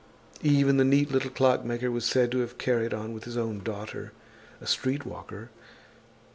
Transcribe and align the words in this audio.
Even 0.41 0.77
the 0.77 0.83
neat 0.83 1.11
little 1.11 1.29
clockmaker 1.29 1.91
was 1.91 2.05
said 2.05 2.31
to 2.31 2.39
have 2.39 2.57
carried 2.57 2.91
on 2.91 3.13
with 3.13 3.25
his 3.25 3.37
own 3.37 3.59
daughter, 3.59 4.13
a 4.59 4.65
streetwalker. 4.65 5.51